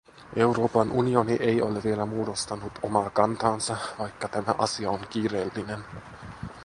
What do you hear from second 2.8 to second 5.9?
omaa kantaansa, vaikka tämä asia on kiireellinen.